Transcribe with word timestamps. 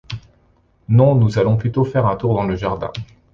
Non, 0.89 1.13
nous 1.13 1.37
allons 1.37 1.57
plutôt 1.57 1.83
faire 1.85 2.07
un 2.07 2.15
tour 2.15 2.33
dans 2.33 2.45
le 2.47 2.55
jardin. 2.55 2.91